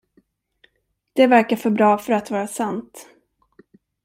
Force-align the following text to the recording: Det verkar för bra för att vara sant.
Det 1.13 1.27
verkar 1.27 1.55
för 1.55 1.69
bra 1.69 1.97
för 1.97 2.13
att 2.13 2.31
vara 2.31 2.47
sant. 2.47 3.07